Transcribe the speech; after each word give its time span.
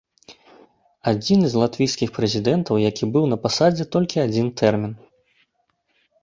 Адзіны 1.11 1.45
з 1.51 1.55
латвійскіх 1.63 2.09
прэзідэнтаў, 2.15 2.75
які 2.89 3.03
быў 3.19 3.29
на 3.35 3.39
пасадзе 3.45 3.85
толькі 3.97 4.23
адзін 4.25 4.47
тэрмін. 4.63 4.93